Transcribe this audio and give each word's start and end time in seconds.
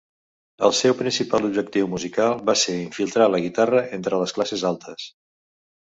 El 0.67 0.71
seu 0.77 0.95
principal 1.01 1.45
objectiu 1.51 1.91
musical 1.93 2.35
va 2.49 2.57
ser 2.65 2.79
infiltrar 2.87 3.31
la 3.35 3.45
guitarra 3.47 3.87
entre 4.03 4.25
les 4.27 4.39
classes 4.41 4.69
altes. 4.73 5.11